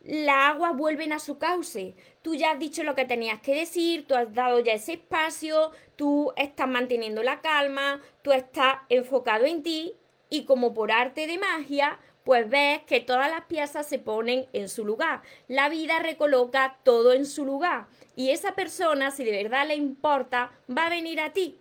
las 0.00 0.50
aguas 0.50 0.76
vuelven 0.76 1.12
a 1.12 1.18
su 1.18 1.38
cauce. 1.38 1.94
Tú 2.22 2.34
ya 2.34 2.52
has 2.52 2.58
dicho 2.58 2.82
lo 2.82 2.94
que 2.94 3.04
tenías 3.04 3.40
que 3.40 3.54
decir, 3.54 4.06
tú 4.06 4.14
has 4.14 4.32
dado 4.32 4.60
ya 4.60 4.72
ese 4.72 4.94
espacio, 4.94 5.72
tú 5.96 6.32
estás 6.36 6.68
manteniendo 6.68 7.22
la 7.22 7.40
calma, 7.40 8.00
tú 8.22 8.32
estás 8.32 8.78
enfocado 8.88 9.44
en 9.44 9.62
ti 9.62 9.94
y 10.30 10.44
como 10.44 10.74
por 10.74 10.92
arte 10.92 11.26
de 11.26 11.38
magia, 11.38 11.98
pues 12.24 12.48
ves 12.48 12.82
que 12.82 13.00
todas 13.00 13.30
las 13.30 13.44
piezas 13.46 13.86
se 13.86 13.98
ponen 13.98 14.46
en 14.52 14.68
su 14.68 14.84
lugar. 14.84 15.22
La 15.46 15.68
vida 15.68 15.98
recoloca 15.98 16.78
todo 16.82 17.12
en 17.12 17.24
su 17.24 17.44
lugar. 17.44 17.86
Y 18.16 18.30
esa 18.30 18.54
persona, 18.54 19.10
si 19.10 19.24
de 19.24 19.42
verdad 19.42 19.66
le 19.66 19.76
importa, 19.76 20.52
va 20.70 20.86
a 20.86 20.90
venir 20.90 21.20
a 21.20 21.32
ti. 21.32 21.58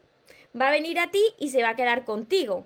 Va 0.60 0.68
a 0.68 0.72
venir 0.72 1.00
a 1.00 1.10
ti 1.10 1.24
y 1.38 1.50
se 1.50 1.64
va 1.64 1.70
a 1.70 1.76
quedar 1.76 2.04
contigo. 2.04 2.66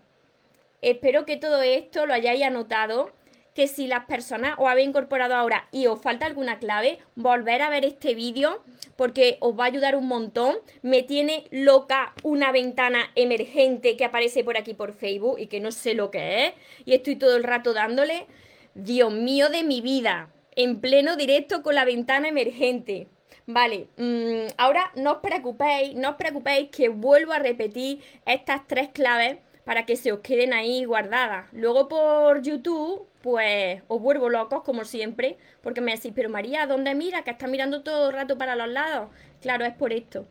Espero 0.81 1.25
que 1.25 1.37
todo 1.37 1.61
esto 1.61 2.07
lo 2.07 2.13
hayáis 2.13 2.43
anotado 2.43 3.11
que 3.53 3.67
si 3.67 3.87
las 3.87 4.05
personas 4.05 4.55
os 4.57 4.67
habéis 4.67 4.87
incorporado 4.87 5.35
ahora 5.35 5.67
y 5.71 5.87
os 5.87 6.01
falta 6.01 6.25
alguna 6.25 6.59
clave, 6.59 6.99
volver 7.15 7.61
a 7.61 7.69
ver 7.69 7.85
este 7.85 8.15
vídeo 8.15 8.63
porque 8.95 9.37
os 9.39 9.57
va 9.57 9.65
a 9.65 9.67
ayudar 9.67 9.95
un 9.95 10.07
montón. 10.07 10.57
Me 10.81 11.03
tiene 11.03 11.45
loca 11.51 12.13
una 12.23 12.51
ventana 12.51 13.11
emergente 13.15 13.97
que 13.97 14.05
aparece 14.05 14.43
por 14.43 14.57
aquí 14.57 14.73
por 14.73 14.93
Facebook 14.93 15.39
y 15.39 15.47
que 15.47 15.59
no 15.59 15.71
sé 15.71 15.93
lo 15.93 16.11
que 16.11 16.47
es 16.47 16.53
y 16.85 16.93
estoy 16.93 17.15
todo 17.15 17.35
el 17.35 17.43
rato 17.43 17.73
dándole. 17.73 18.27
Dios 18.73 19.11
mío 19.11 19.49
de 19.49 19.63
mi 19.63 19.81
vida, 19.81 20.29
en 20.55 20.79
pleno 20.79 21.17
directo 21.17 21.61
con 21.61 21.75
la 21.75 21.83
ventana 21.83 22.29
emergente. 22.29 23.07
Vale, 23.47 23.87
mm, 23.97 24.53
ahora 24.57 24.91
no 24.95 25.13
os 25.13 25.17
preocupéis, 25.17 25.95
no 25.95 26.11
os 26.11 26.15
preocupéis 26.15 26.69
que 26.69 26.87
vuelvo 26.87 27.33
a 27.33 27.39
repetir 27.39 28.01
estas 28.25 28.65
tres 28.67 28.89
claves 28.93 29.39
para 29.71 29.85
que 29.85 29.95
se 29.95 30.11
os 30.11 30.19
queden 30.19 30.51
ahí 30.51 30.83
guardadas. 30.83 31.45
Luego 31.53 31.87
por 31.87 32.41
YouTube 32.41 33.07
pues 33.21 33.81
os 33.87 34.01
vuelvo 34.01 34.27
locos 34.27 34.63
como 34.63 34.83
siempre, 34.83 35.37
porque 35.63 35.79
me 35.79 35.95
decís, 35.95 36.11
pero 36.13 36.29
María, 36.29 36.67
¿dónde 36.67 36.93
mira? 36.93 37.23
Que 37.23 37.31
está 37.31 37.47
mirando 37.47 37.81
todo 37.81 38.09
el 38.09 38.13
rato 38.13 38.37
para 38.37 38.57
los 38.57 38.67
lados. 38.67 39.07
Claro, 39.39 39.63
es 39.63 39.73
por 39.73 39.93
esto. 39.93 40.27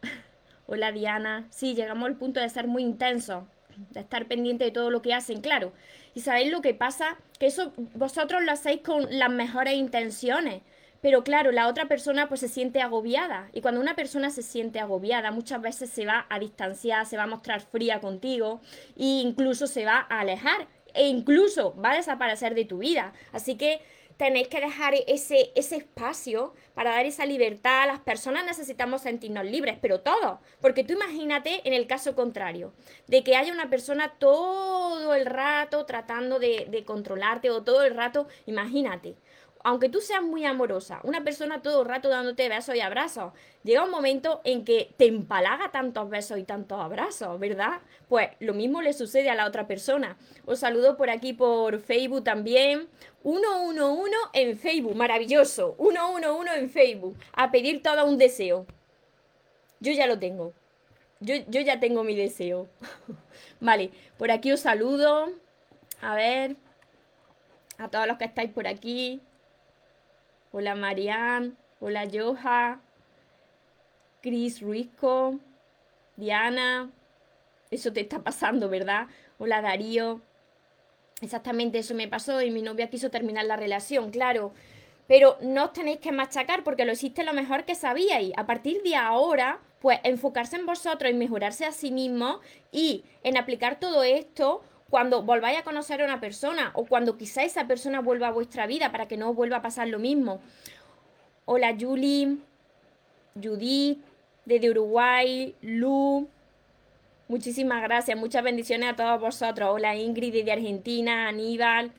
Hola 0.66 0.92
Diana, 0.92 1.46
sí, 1.50 1.74
llegamos 1.74 2.08
al 2.08 2.16
punto 2.16 2.40
de 2.40 2.48
ser 2.48 2.66
muy 2.66 2.82
intensos, 2.82 3.44
de 3.90 4.00
estar 4.00 4.24
pendiente 4.24 4.64
de 4.64 4.70
todo 4.70 4.88
lo 4.88 5.02
que 5.02 5.12
hacen, 5.12 5.42
claro. 5.42 5.74
Y 6.14 6.20
sabéis 6.20 6.50
lo 6.50 6.62
que 6.62 6.72
pasa, 6.72 7.18
que 7.38 7.44
eso 7.44 7.74
vosotros 7.92 8.42
lo 8.42 8.52
hacéis 8.52 8.80
con 8.80 9.06
las 9.10 9.28
mejores 9.28 9.74
intenciones. 9.74 10.62
Pero 11.00 11.24
claro, 11.24 11.52
la 11.52 11.68
otra 11.68 11.86
persona 11.86 12.28
pues 12.28 12.40
se 12.40 12.48
siente 12.48 12.80
agobiada. 12.80 13.48
Y 13.52 13.60
cuando 13.60 13.80
una 13.80 13.96
persona 13.96 14.30
se 14.30 14.42
siente 14.42 14.80
agobiada, 14.80 15.30
muchas 15.30 15.60
veces 15.60 15.90
se 15.90 16.06
va 16.06 16.26
a 16.28 16.38
distanciar, 16.38 17.06
se 17.06 17.16
va 17.16 17.24
a 17.24 17.28
mostrar 17.28 17.60
fría 17.60 18.00
contigo 18.00 18.60
e 18.96 19.20
incluso 19.20 19.66
se 19.66 19.84
va 19.84 20.06
a 20.08 20.20
alejar 20.20 20.68
e 20.94 21.08
incluso 21.08 21.76
va 21.76 21.92
a 21.92 21.96
desaparecer 21.96 22.54
de 22.54 22.64
tu 22.64 22.78
vida. 22.78 23.12
Así 23.32 23.56
que 23.56 23.80
tenéis 24.16 24.48
que 24.48 24.60
dejar 24.60 24.94
ese, 25.06 25.52
ese 25.54 25.76
espacio 25.76 26.54
para 26.74 26.92
dar 26.92 27.04
esa 27.04 27.26
libertad. 27.26 27.86
Las 27.86 28.00
personas 28.00 28.44
necesitamos 28.44 29.02
sentirnos 29.02 29.44
libres, 29.44 29.76
pero 29.80 30.00
todos. 30.00 30.38
Porque 30.60 30.84
tú 30.84 30.94
imagínate 30.94 31.60
en 31.64 31.74
el 31.74 31.86
caso 31.86 32.14
contrario, 32.14 32.72
de 33.06 33.22
que 33.22 33.36
haya 33.36 33.52
una 33.52 33.68
persona 33.68 34.14
todo 34.18 35.14
el 35.14 35.26
rato 35.26 35.84
tratando 35.84 36.38
de, 36.38 36.66
de 36.70 36.84
controlarte 36.84 37.50
o 37.50 37.62
todo 37.62 37.84
el 37.84 37.94
rato, 37.94 38.26
imagínate 38.46 39.16
aunque 39.66 39.88
tú 39.88 40.00
seas 40.00 40.22
muy 40.22 40.44
amorosa, 40.44 41.00
una 41.02 41.24
persona 41.24 41.60
todo 41.60 41.82
el 41.82 41.88
rato 41.88 42.08
dándote 42.08 42.48
besos 42.48 42.76
y 42.76 42.80
abrazos, 42.80 43.32
llega 43.64 43.82
un 43.82 43.90
momento 43.90 44.40
en 44.44 44.64
que 44.64 44.94
te 44.96 45.06
empalaga 45.08 45.72
tantos 45.72 46.08
besos 46.08 46.38
y 46.38 46.44
tantos 46.44 46.80
abrazos, 46.80 47.36
¿verdad? 47.40 47.80
Pues 48.08 48.28
lo 48.38 48.54
mismo 48.54 48.80
le 48.80 48.92
sucede 48.92 49.28
a 49.28 49.34
la 49.34 49.44
otra 49.44 49.66
persona. 49.66 50.18
Os 50.44 50.60
saludo 50.60 50.96
por 50.96 51.10
aquí 51.10 51.32
por 51.32 51.80
Facebook 51.80 52.22
también. 52.22 52.86
111 53.24 54.12
en 54.34 54.56
Facebook, 54.56 54.94
maravilloso. 54.94 55.74
111 55.80 56.60
en 56.60 56.70
Facebook. 56.70 57.16
A 57.32 57.50
pedir 57.50 57.82
todo 57.82 58.06
un 58.06 58.18
deseo. 58.18 58.66
Yo 59.80 59.90
ya 59.90 60.06
lo 60.06 60.16
tengo. 60.16 60.52
Yo, 61.18 61.34
yo 61.48 61.60
ya 61.60 61.80
tengo 61.80 62.04
mi 62.04 62.14
deseo. 62.14 62.68
vale, 63.60 63.90
por 64.16 64.30
aquí 64.30 64.52
os 64.52 64.60
saludo. 64.60 65.32
A 66.00 66.14
ver. 66.14 66.54
A 67.78 67.88
todos 67.88 68.06
los 68.06 68.16
que 68.16 68.26
estáis 68.26 68.52
por 68.52 68.68
aquí. 68.68 69.20
Hola 70.58 70.74
Marianne, 70.74 71.52
hola 71.80 72.08
Joja, 72.10 72.80
Chris 74.22 74.62
Ruizco, 74.62 75.38
Diana, 76.16 76.90
eso 77.70 77.92
te 77.92 78.00
está 78.00 78.20
pasando, 78.20 78.70
¿verdad? 78.70 79.06
Hola 79.36 79.60
Darío, 79.60 80.22
exactamente 81.20 81.80
eso 81.80 81.94
me 81.94 82.08
pasó 82.08 82.40
y 82.40 82.50
mi 82.50 82.62
novia 82.62 82.88
quiso 82.88 83.10
terminar 83.10 83.44
la 83.44 83.56
relación, 83.56 84.10
claro. 84.10 84.54
Pero 85.06 85.36
no 85.42 85.64
os 85.64 85.72
tenéis 85.74 85.98
que 85.98 86.10
machacar 86.10 86.64
porque 86.64 86.86
lo 86.86 86.92
hiciste 86.92 87.22
lo 87.22 87.34
mejor 87.34 87.66
que 87.66 87.74
sabíais. 87.74 88.32
A 88.38 88.46
partir 88.46 88.82
de 88.82 88.96
ahora, 88.96 89.60
pues 89.80 90.00
enfocarse 90.04 90.56
en 90.56 90.64
vosotros, 90.64 91.10
en 91.10 91.18
mejorarse 91.18 91.66
a 91.66 91.72
sí 91.72 91.90
mismo 91.90 92.40
y 92.72 93.04
en 93.24 93.36
aplicar 93.36 93.78
todo 93.78 94.04
esto 94.04 94.62
cuando 94.90 95.22
volváis 95.22 95.58
a 95.58 95.64
conocer 95.64 96.00
a 96.00 96.04
una 96.04 96.20
persona 96.20 96.70
o 96.74 96.84
cuando 96.86 97.16
quizá 97.16 97.42
esa 97.42 97.66
persona 97.66 98.00
vuelva 98.00 98.28
a 98.28 98.32
vuestra 98.32 98.66
vida 98.66 98.92
para 98.92 99.08
que 99.08 99.16
no 99.16 99.34
vuelva 99.34 99.58
a 99.58 99.62
pasar 99.62 99.88
lo 99.88 99.98
mismo. 99.98 100.40
Hola 101.44 101.76
Julie, 101.78 102.38
Judith, 103.40 103.98
desde 104.44 104.70
Uruguay, 104.70 105.54
Lu. 105.60 106.28
Muchísimas 107.28 107.82
gracias, 107.82 108.16
muchas 108.16 108.44
bendiciones 108.44 108.90
a 108.90 108.96
todos 108.96 109.20
vosotros. 109.20 109.70
Hola 109.72 109.96
Ingrid 109.96 110.32
desde 110.32 110.52
Argentina, 110.52 111.28
Aníbal, 111.28 111.90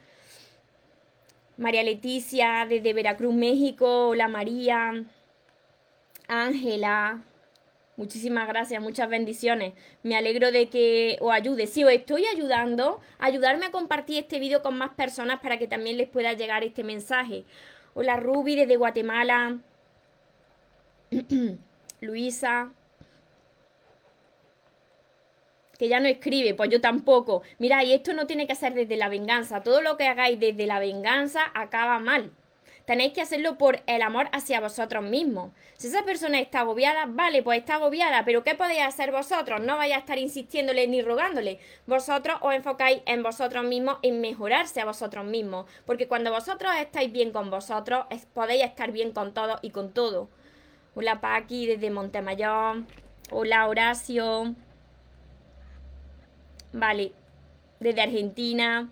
María 1.58 1.84
Leticia 1.84 2.66
desde 2.68 2.94
Veracruz, 2.94 3.34
México. 3.34 4.10
Hola 4.10 4.30
María, 4.30 5.04
Ángela, 6.30 7.22
Muchísimas 7.98 8.48
gracias, 8.48 8.80
muchas 8.80 9.10
bendiciones. 9.10 9.74
Me 10.04 10.16
alegro 10.16 10.52
de 10.52 10.70
que 10.70 11.18
os 11.20 11.34
ayude. 11.34 11.66
Si 11.66 11.84
os 11.84 11.92
estoy 11.92 12.26
ayudando, 12.28 13.02
ayudarme 13.18 13.66
a 13.66 13.72
compartir 13.72 14.20
este 14.20 14.38
vídeo 14.38 14.62
con 14.62 14.78
más 14.78 14.92
personas 14.92 15.40
para 15.40 15.58
que 15.58 15.68
también 15.68 15.98
les 15.98 16.08
pueda 16.08 16.34
llegar 16.34 16.64
este 16.64 16.84
mensaje. 16.84 17.44
Hola 17.96 18.18
Ruby 18.18 18.56
desde 18.56 18.78
Guatemala. 18.78 19.58
Luisa. 22.02 22.72
Que 25.80 25.90
ya 25.90 26.00
no 26.00 26.08
escribe, 26.08 26.54
pues 26.54 26.70
yo 26.70 26.80
tampoco. 26.80 27.42
Mira, 27.58 27.84
y 27.84 27.94
esto 27.94 28.14
no 28.14 28.28
tiene 28.28 28.46
que 28.46 28.54
ser 28.54 28.76
desde 28.76 28.96
la 28.96 29.10
venganza. 29.10 29.64
Todo 29.64 29.82
lo 29.82 29.98
que 29.98 30.06
hagáis 30.06 30.40
desde 30.40 30.68
la 30.68 30.80
venganza 30.80 31.42
acaba 31.56 31.98
mal. 31.98 32.32
Tenéis 32.88 33.12
que 33.12 33.22
hacerlo 33.22 33.58
por 33.58 33.82
el 33.86 34.02
amor 34.02 34.30
hacia 34.32 34.62
vosotros 34.62 35.04
mismos. 35.04 35.52
Si 35.76 35.88
esa 35.88 36.06
persona 36.06 36.40
está 36.40 36.62
agobiada, 36.62 37.04
vale, 37.06 37.44
pues 37.44 37.60
está 37.60 37.76
agobiada, 37.76 38.24
pero 38.24 38.46
¿qué 38.46 38.56
podéis 38.56 38.84
hacer 38.84 39.12
vosotros? 39.12 39.60
No 39.60 39.76
vais 39.76 39.94
a 39.94 39.98
estar 39.98 40.18
insistiéndole 40.18 40.88
ni 40.88 41.02
rogándole. 41.02 41.60
Vosotros 41.86 42.38
os 42.40 42.54
enfocáis 42.54 43.02
en 43.06 43.24
vosotros 43.24 43.66
mismos, 43.66 43.98
en 44.04 44.22
mejorarse 44.22 44.80
a 44.80 44.86
vosotros 44.86 45.26
mismos. 45.26 45.66
Porque 45.86 46.08
cuando 46.08 46.32
vosotros 46.32 46.72
estáis 46.80 47.12
bien 47.12 47.34
con 47.34 47.50
vosotros, 47.50 48.06
podéis 48.34 48.64
estar 48.64 48.94
bien 48.94 49.12
con 49.12 49.34
todo 49.34 49.60
y 49.62 49.72
con 49.72 49.92
todo. 49.92 50.30
Hola 50.96 51.20
Paqui 51.20 51.66
desde 51.66 51.90
Montemayor. 51.90 52.84
Hola 53.32 53.68
Horacio. 53.68 54.56
Vale, 56.72 57.12
desde 57.82 58.02
Argentina. 58.02 58.90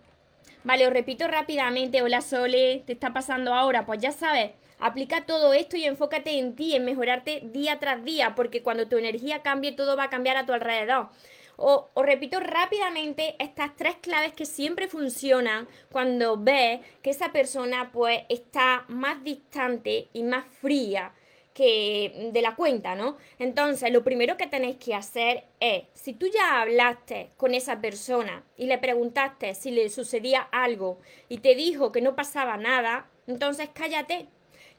Vale, 0.65 0.87
os 0.87 0.93
repito 0.93 1.27
rápidamente, 1.27 2.01
hola 2.01 2.21
Sole, 2.21 2.81
¿te 2.87 2.93
está 2.93 3.13
pasando 3.13 3.53
ahora? 3.53 3.85
Pues 3.85 4.01
ya 4.01 4.11
sabes, 4.11 4.49
aplica 4.79 5.27
todo 5.27 5.53
esto 5.53 5.77
y 5.77 5.83
enfócate 5.83 6.39
en 6.39 6.55
ti, 6.55 6.75
en 6.75 6.85
mejorarte 6.85 7.41
día 7.43 7.77
tras 7.79 8.03
día, 8.03 8.33
porque 8.33 8.63
cuando 8.63 8.87
tu 8.87 8.97
energía 8.97 9.43
cambie, 9.43 9.73
todo 9.73 9.95
va 9.95 10.05
a 10.05 10.09
cambiar 10.09 10.37
a 10.37 10.47
tu 10.47 10.53
alrededor. 10.53 11.09
Os, 11.57 11.83
repito 11.95 12.39
rápidamente 12.39 13.35
estas 13.37 13.75
tres 13.75 13.97
claves 14.01 14.33
que 14.33 14.47
siempre 14.47 14.87
funcionan 14.87 15.67
cuando 15.91 16.35
ves 16.35 16.79
que 17.03 17.11
esa 17.11 17.31
persona 17.31 17.91
pues 17.93 18.23
está 18.29 18.85
más 18.87 19.23
distante 19.23 20.09
y 20.13 20.23
más 20.23 20.45
fría 20.61 21.13
que 21.55 22.31
de 22.33 22.41
la 22.41 22.55
cuenta, 22.57 22.95
¿no? 22.95 23.15
Entonces, 23.39 23.89
lo 23.89 24.03
primero 24.03 24.35
que 24.35 24.45
tenéis 24.45 24.75
que 24.75 24.93
hacer 24.93 25.45
es, 25.61 25.85
si 25.93 26.11
tú 26.11 26.27
ya 26.27 26.61
hablaste 26.61 27.29
con 27.37 27.53
esa 27.53 27.79
persona 27.79 28.43
y 28.57 28.65
le 28.65 28.77
preguntaste 28.77 29.55
si 29.55 29.71
le 29.71 29.89
sucedía 29.89 30.41
algo 30.41 30.99
y 31.29 31.37
te 31.37 31.55
dijo 31.55 31.93
que 31.93 32.01
no 32.01 32.13
pasaba 32.13 32.57
nada, 32.57 33.09
entonces 33.25 33.69
cállate, 33.73 34.27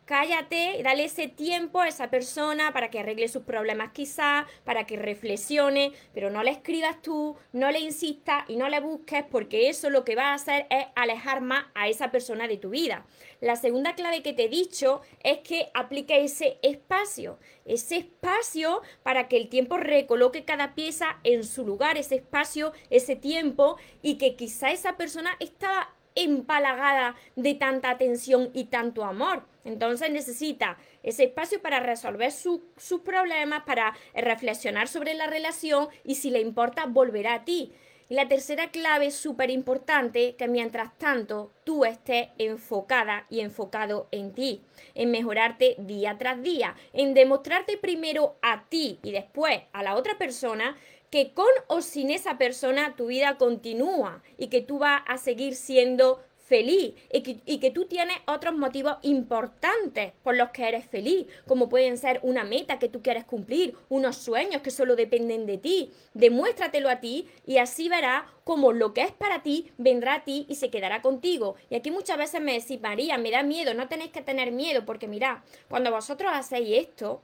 cállate, 0.06 0.80
dale 0.82 1.04
ese 1.04 1.28
tiempo 1.28 1.80
a 1.80 1.88
esa 1.88 2.08
persona 2.08 2.72
para 2.72 2.90
que 2.90 3.00
arregle 3.00 3.28
sus 3.28 3.42
problemas 3.42 3.90
quizá, 3.92 4.46
para 4.64 4.86
que 4.86 4.96
reflexione, 4.96 5.92
pero 6.14 6.30
no 6.30 6.42
le 6.42 6.52
escribas 6.52 7.02
tú, 7.02 7.36
no 7.52 7.70
le 7.70 7.80
insistas 7.80 8.44
y 8.48 8.56
no 8.56 8.68
le 8.68 8.80
busques 8.80 9.24
porque 9.30 9.68
eso 9.68 9.90
lo 9.90 10.04
que 10.04 10.14
va 10.14 10.30
a 10.30 10.34
hacer 10.34 10.66
es 10.70 10.86
alejar 10.94 11.40
más 11.40 11.66
a 11.74 11.88
esa 11.88 12.10
persona 12.10 12.46
de 12.48 12.56
tu 12.56 12.70
vida. 12.70 13.04
La 13.40 13.56
segunda 13.56 13.94
clave 13.94 14.22
que 14.22 14.32
te 14.32 14.44
he 14.44 14.48
dicho 14.48 15.02
es 15.22 15.38
que 15.38 15.68
aplique 15.74 16.24
ese 16.24 16.58
espacio, 16.62 17.38
ese 17.64 17.96
espacio 17.96 18.80
para 19.02 19.28
que 19.28 19.36
el 19.36 19.48
tiempo 19.48 19.76
recoloque 19.76 20.44
cada 20.44 20.74
pieza 20.74 21.18
en 21.24 21.44
su 21.44 21.66
lugar, 21.66 21.98
ese 21.98 22.14
espacio, 22.14 22.72
ese 22.90 23.16
tiempo 23.16 23.76
y 24.02 24.18
que 24.18 24.36
quizá 24.36 24.70
esa 24.70 24.96
persona 24.96 25.36
estaba 25.40 25.95
empalagada 26.16 27.14
de 27.36 27.54
tanta 27.54 27.90
atención 27.90 28.50
y 28.52 28.64
tanto 28.64 29.04
amor. 29.04 29.44
Entonces 29.64 30.10
necesita 30.10 30.78
ese 31.02 31.24
espacio 31.24 31.62
para 31.62 31.80
resolver 31.80 32.32
sus 32.32 33.00
problemas, 33.04 33.62
para 33.64 33.94
reflexionar 34.14 34.88
sobre 34.88 35.14
la 35.14 35.26
relación 35.28 35.88
y 36.02 36.16
si 36.16 36.30
le 36.30 36.40
importa, 36.40 36.86
volverá 36.86 37.34
a 37.34 37.44
ti. 37.44 37.72
Y 38.08 38.14
la 38.14 38.28
tercera 38.28 38.70
clave 38.70 39.10
súper 39.10 39.50
importante, 39.50 40.36
que 40.36 40.46
mientras 40.46 40.96
tanto 40.96 41.50
tú 41.64 41.84
estés 41.84 42.28
enfocada 42.38 43.26
y 43.28 43.40
enfocado 43.40 44.06
en 44.12 44.32
ti, 44.32 44.62
en 44.94 45.10
mejorarte 45.10 45.74
día 45.78 46.16
tras 46.16 46.40
día, 46.40 46.76
en 46.92 47.14
demostrarte 47.14 47.76
primero 47.76 48.36
a 48.42 48.68
ti 48.68 49.00
y 49.02 49.10
después 49.10 49.60
a 49.72 49.82
la 49.82 49.96
otra 49.96 50.18
persona 50.18 50.76
que 51.10 51.32
con 51.32 51.46
o 51.68 51.80
sin 51.80 52.10
esa 52.10 52.38
persona 52.38 52.94
tu 52.96 53.06
vida 53.06 53.38
continúa 53.38 54.22
y 54.38 54.48
que 54.48 54.60
tú 54.60 54.78
vas 54.78 55.02
a 55.06 55.18
seguir 55.18 55.54
siendo 55.54 56.20
feliz 56.46 56.94
y 57.12 57.58
que, 57.58 57.70
tú 57.70 57.86
tienes 57.86 58.16
otros 58.26 58.54
motivos 58.54 58.96
importantes 59.02 60.12
por 60.22 60.36
los 60.36 60.50
que 60.50 60.68
eres 60.68 60.86
feliz, 60.86 61.26
como 61.46 61.68
pueden 61.68 61.98
ser 61.98 62.20
una 62.22 62.44
meta 62.44 62.78
que 62.78 62.88
tú 62.88 63.02
quieres 63.02 63.24
cumplir, 63.24 63.76
unos 63.88 64.16
sueños 64.16 64.62
que 64.62 64.70
solo 64.70 64.94
dependen 64.94 65.46
de 65.46 65.58
ti. 65.58 65.90
Demuéstratelo 66.14 66.88
a 66.88 67.00
ti 67.00 67.28
y 67.46 67.58
así 67.58 67.88
verás 67.88 68.24
como 68.44 68.72
lo 68.72 68.94
que 68.94 69.02
es 69.02 69.12
para 69.12 69.42
ti 69.42 69.72
vendrá 69.76 70.14
a 70.14 70.24
ti 70.24 70.46
y 70.48 70.54
se 70.54 70.70
quedará 70.70 71.02
contigo. 71.02 71.56
Y 71.68 71.74
aquí 71.74 71.90
muchas 71.90 72.16
veces 72.16 72.40
me 72.40 72.52
decís, 72.52 72.80
María, 72.80 73.18
me 73.18 73.32
da 73.32 73.42
miedo, 73.42 73.74
no 73.74 73.88
tenéis 73.88 74.12
que 74.12 74.22
tener 74.22 74.52
miedo, 74.52 74.84
porque 74.86 75.08
mira, 75.08 75.42
cuando 75.68 75.90
vosotros 75.90 76.30
hacéis 76.32 76.86
esto, 76.86 77.22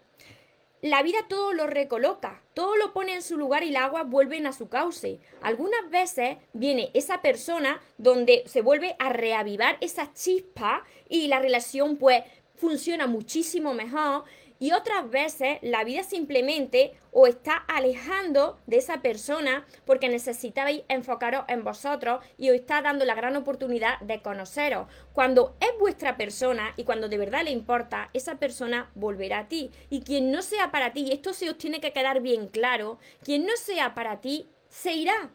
la 0.82 1.04
vida 1.04 1.18
todo 1.28 1.52
lo 1.52 1.68
recoloca, 1.68 2.42
todo 2.54 2.76
lo 2.76 2.92
pone 2.92 3.14
en 3.14 3.22
su 3.22 3.38
lugar 3.38 3.62
y 3.62 3.68
el 3.68 3.76
agua 3.76 4.02
vuelve 4.02 4.44
a 4.44 4.52
su 4.52 4.68
cauce. 4.68 5.20
Algunas 5.40 5.88
veces 5.90 6.38
viene 6.52 6.90
esa 6.92 7.22
persona 7.22 7.80
donde 7.98 8.42
se 8.46 8.62
vuelve 8.62 8.96
a 8.98 9.10
reavivar 9.10 9.78
esa 9.80 10.12
chispa 10.12 10.82
y 11.08 11.28
la 11.28 11.38
relación 11.38 11.96
pues 11.98 12.24
funciona 12.56 13.06
muchísimo 13.06 13.74
mejor 13.74 14.24
y 14.62 14.71
otras 14.71 15.11
veces 15.11 15.59
la 15.61 15.83
vida 15.83 16.04
simplemente 16.04 16.92
os 17.11 17.28
está 17.28 17.57
alejando 17.57 18.61
de 18.69 18.76
esa 18.76 19.02
persona 19.02 19.66
porque 19.85 20.09
necesitabais 20.09 20.85
enfocaros 20.87 21.47
en 21.49 21.64
vosotros 21.64 22.25
y 22.38 22.50
os 22.50 22.54
está 22.54 22.81
dando 22.81 23.04
la 23.04 23.16
gran 23.16 23.35
oportunidad 23.35 23.99
de 24.02 24.23
conoceros. 24.23 24.87
Cuando 25.14 25.57
es 25.59 25.76
vuestra 25.81 26.16
persona 26.16 26.75
y 26.76 26.85
cuando 26.85 27.09
de 27.09 27.19
verdad 27.19 27.42
le 27.42 27.50
importa, 27.50 28.11
esa 28.12 28.37
persona 28.37 28.88
volverá 28.95 29.40
a 29.40 29.49
ti. 29.49 29.73
Y 29.90 30.02
quien 30.02 30.31
no 30.31 30.42
sea 30.42 30.71
para 30.71 30.92
ti, 30.92 31.07
y 31.09 31.12
esto 31.12 31.33
se 31.33 31.50
os 31.50 31.59
tiene 31.59 31.81
que 31.81 31.92
quedar 31.92 32.21
bien 32.21 32.47
claro, 32.47 33.00
quien 33.25 33.45
no 33.45 33.57
sea 33.57 33.95
para 33.95 34.21
ti, 34.21 34.49
se 34.69 34.92
irá 34.92 35.33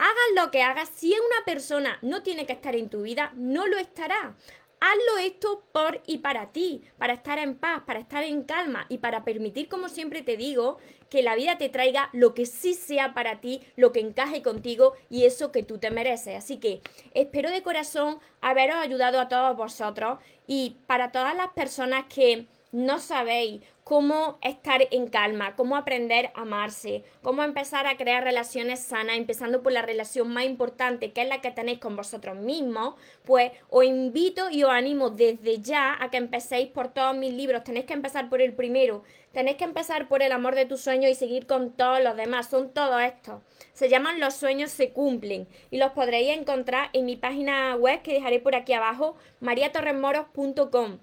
hagas 0.00 0.14
lo 0.34 0.50
que 0.50 0.62
hagas, 0.62 0.88
si 0.88 1.12
una 1.12 1.44
persona 1.44 1.98
no 2.00 2.22
tiene 2.22 2.46
que 2.46 2.54
estar 2.54 2.74
en 2.74 2.88
tu 2.88 3.02
vida, 3.02 3.32
no 3.36 3.66
lo 3.66 3.76
estará. 3.76 4.34
Hazlo 4.80 5.18
esto 5.18 5.62
por 5.72 6.00
y 6.06 6.18
para 6.18 6.52
ti, 6.52 6.82
para 6.96 7.12
estar 7.12 7.38
en 7.38 7.54
paz, 7.54 7.82
para 7.86 8.00
estar 8.00 8.24
en 8.24 8.44
calma 8.44 8.86
y 8.88 8.96
para 8.98 9.24
permitir, 9.24 9.68
como 9.68 9.90
siempre 9.90 10.22
te 10.22 10.38
digo, 10.38 10.78
que 11.10 11.22
la 11.22 11.34
vida 11.34 11.58
te 11.58 11.68
traiga 11.68 12.08
lo 12.14 12.32
que 12.32 12.46
sí 12.46 12.72
sea 12.72 13.12
para 13.12 13.40
ti, 13.40 13.60
lo 13.76 13.92
que 13.92 14.00
encaje 14.00 14.40
contigo 14.40 14.94
y 15.10 15.24
eso 15.24 15.52
que 15.52 15.62
tú 15.62 15.76
te 15.76 15.90
mereces. 15.90 16.34
Así 16.36 16.56
que 16.56 16.80
espero 17.12 17.50
de 17.50 17.62
corazón 17.62 18.20
haberos 18.40 18.76
ayudado 18.76 19.20
a 19.20 19.28
todos 19.28 19.54
vosotros 19.54 20.18
y 20.46 20.76
para 20.86 21.12
todas 21.12 21.36
las 21.36 21.48
personas 21.48 22.06
que 22.06 22.46
no 22.72 22.98
sabéis 22.98 23.62
cómo 23.82 24.38
estar 24.42 24.86
en 24.92 25.08
calma, 25.08 25.56
cómo 25.56 25.76
aprender 25.76 26.30
a 26.34 26.42
amarse, 26.42 27.02
cómo 27.22 27.42
empezar 27.42 27.88
a 27.88 27.96
crear 27.96 28.22
relaciones 28.22 28.78
sanas, 28.78 29.16
empezando 29.16 29.62
por 29.62 29.72
la 29.72 29.82
relación 29.82 30.28
más 30.28 30.44
importante, 30.44 31.10
que 31.10 31.22
es 31.22 31.28
la 31.28 31.40
que 31.40 31.50
tenéis 31.50 31.80
con 31.80 31.96
vosotros 31.96 32.36
mismos, 32.36 32.94
pues 33.24 33.50
os 33.68 33.84
invito 33.84 34.48
y 34.48 34.62
os 34.62 34.70
animo 34.70 35.10
desde 35.10 35.60
ya 35.60 35.96
a 36.00 36.10
que 36.10 36.18
empecéis 36.18 36.68
por 36.68 36.92
todos 36.92 37.16
mis 37.16 37.34
libros. 37.34 37.64
Tenéis 37.64 37.86
que 37.86 37.94
empezar 37.94 38.28
por 38.28 38.40
el 38.40 38.52
primero, 38.52 39.02
tenéis 39.32 39.56
que 39.56 39.64
empezar 39.64 40.06
por 40.06 40.22
el 40.22 40.30
amor 40.30 40.54
de 40.54 40.66
tus 40.66 40.80
sueños 40.80 41.10
y 41.10 41.16
seguir 41.16 41.48
con 41.48 41.72
todos 41.72 42.00
los 42.00 42.16
demás. 42.16 42.48
Son 42.48 42.72
todos 42.72 43.02
estos. 43.02 43.42
Se 43.72 43.88
llaman 43.88 44.20
Los 44.20 44.34
sueños 44.34 44.70
se 44.70 44.92
cumplen 44.92 45.48
y 45.72 45.78
los 45.78 45.90
podréis 45.90 46.38
encontrar 46.38 46.90
en 46.92 47.06
mi 47.06 47.16
página 47.16 47.74
web 47.74 48.02
que 48.02 48.12
dejaré 48.12 48.38
por 48.38 48.54
aquí 48.54 48.72
abajo, 48.72 49.16
mariatorremoros.com. 49.40 50.98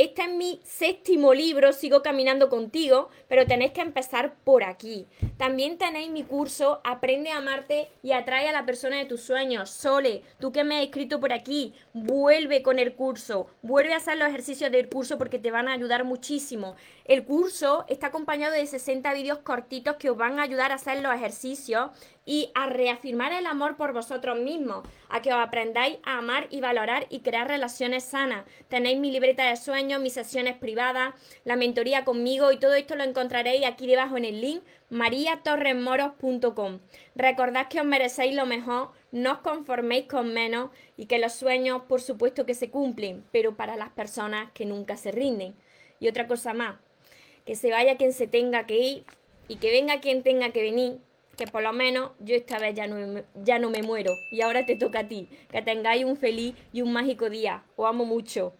Este 0.00 0.22
es 0.22 0.30
mi 0.30 0.58
séptimo 0.64 1.34
libro, 1.34 1.74
sigo 1.74 2.00
caminando 2.00 2.48
contigo, 2.48 3.10
pero 3.28 3.44
tenéis 3.44 3.72
que 3.72 3.82
empezar 3.82 4.34
por 4.44 4.64
aquí. 4.64 5.06
También 5.36 5.76
tenéis 5.76 6.10
mi 6.10 6.22
curso 6.22 6.80
Aprende 6.84 7.28
a 7.28 7.36
amarte 7.36 7.90
y 8.02 8.12
atrae 8.12 8.48
a 8.48 8.52
la 8.52 8.64
persona 8.64 8.96
de 8.96 9.04
tus 9.04 9.20
sueños. 9.20 9.68
Sole, 9.68 10.22
tú 10.38 10.52
que 10.52 10.64
me 10.64 10.78
has 10.78 10.84
escrito 10.84 11.20
por 11.20 11.34
aquí, 11.34 11.74
vuelve 11.92 12.62
con 12.62 12.78
el 12.78 12.94
curso, 12.94 13.48
vuelve 13.60 13.92
a 13.92 13.98
hacer 13.98 14.16
los 14.16 14.30
ejercicios 14.30 14.72
del 14.72 14.88
curso 14.88 15.18
porque 15.18 15.38
te 15.38 15.50
van 15.50 15.68
a 15.68 15.74
ayudar 15.74 16.04
muchísimo. 16.04 16.76
El 17.04 17.24
curso 17.24 17.84
está 17.86 18.06
acompañado 18.06 18.54
de 18.54 18.66
60 18.66 19.12
vídeos 19.12 19.40
cortitos 19.40 19.96
que 19.96 20.08
os 20.08 20.16
van 20.16 20.38
a 20.38 20.44
ayudar 20.44 20.72
a 20.72 20.76
hacer 20.76 21.02
los 21.02 21.14
ejercicios 21.14 21.90
y 22.24 22.50
a 22.54 22.66
reafirmar 22.66 23.32
el 23.32 23.46
amor 23.46 23.76
por 23.76 23.92
vosotros 23.92 24.38
mismos, 24.38 24.86
a 25.08 25.22
que 25.22 25.32
os 25.32 25.40
aprendáis 25.40 25.98
a 26.04 26.18
amar 26.18 26.46
y 26.50 26.60
valorar 26.60 27.06
y 27.08 27.20
crear 27.20 27.48
relaciones 27.48 28.04
sanas. 28.04 28.44
Tenéis 28.68 28.98
mi 28.98 29.10
libreta 29.10 29.48
de 29.48 29.56
sueños, 29.56 30.00
mis 30.00 30.12
sesiones 30.12 30.56
privadas, 30.56 31.14
la 31.44 31.56
mentoría 31.56 32.04
conmigo 32.04 32.52
y 32.52 32.58
todo 32.58 32.74
esto 32.74 32.94
lo 32.94 33.04
encontraréis 33.04 33.64
aquí 33.64 33.86
debajo 33.86 34.16
en 34.16 34.24
el 34.24 34.40
link 34.40 34.62
mariatorremoros.com. 34.90 36.80
Recordad 37.14 37.68
que 37.68 37.80
os 37.80 37.86
merecéis 37.86 38.34
lo 38.34 38.46
mejor, 38.46 38.90
no 39.12 39.32
os 39.32 39.38
conforméis 39.38 40.06
con 40.06 40.32
menos 40.32 40.70
y 40.96 41.06
que 41.06 41.18
los 41.18 41.32
sueños 41.32 41.82
por 41.88 42.00
supuesto 42.00 42.44
que 42.46 42.54
se 42.54 42.70
cumplen, 42.70 43.24
pero 43.32 43.56
para 43.56 43.76
las 43.76 43.90
personas 43.90 44.50
que 44.52 44.66
nunca 44.66 44.96
se 44.96 45.10
rinden. 45.10 45.54
Y 46.00 46.08
otra 46.08 46.26
cosa 46.26 46.54
más, 46.54 46.76
que 47.44 47.56
se 47.56 47.70
vaya 47.70 47.96
quien 47.96 48.12
se 48.12 48.26
tenga 48.26 48.66
que 48.66 48.78
ir 48.78 49.04
y 49.48 49.56
que 49.56 49.70
venga 49.70 50.00
quien 50.00 50.22
tenga 50.22 50.50
que 50.50 50.62
venir, 50.62 50.98
que 51.40 51.46
por 51.46 51.62
lo 51.62 51.72
menos 51.72 52.10
yo 52.18 52.34
esta 52.34 52.58
vez 52.58 52.74
ya 52.74 52.86
no, 52.86 53.22
ya 53.42 53.58
no 53.58 53.70
me 53.70 53.82
muero. 53.82 54.12
Y 54.30 54.42
ahora 54.42 54.66
te 54.66 54.76
toca 54.76 55.00
a 55.00 55.08
ti. 55.08 55.26
Que 55.50 55.62
tengáis 55.62 56.04
un 56.04 56.18
feliz 56.18 56.54
y 56.70 56.82
un 56.82 56.92
mágico 56.92 57.30
día. 57.30 57.64
Os 57.76 57.88
amo 57.88 58.04
mucho. 58.04 58.52